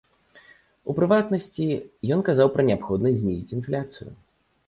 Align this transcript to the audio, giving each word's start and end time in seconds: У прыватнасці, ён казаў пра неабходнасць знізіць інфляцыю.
У 0.93 0.95
прыватнасці, 0.99 1.67
ён 2.15 2.19
казаў 2.29 2.47
пра 2.55 2.65
неабходнасць 2.69 3.19
знізіць 3.21 3.55
інфляцыю. 3.59 4.09